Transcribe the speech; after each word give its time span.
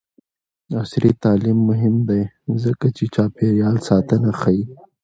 عصري 0.81 1.11
تعلیم 1.23 1.59
مهم 1.69 1.95
دی 2.09 2.21
ځکه 2.63 2.87
چې 2.97 3.03
چاپیریال 3.15 3.75
ساتنه 3.89 4.31
ښيي. 4.39 4.63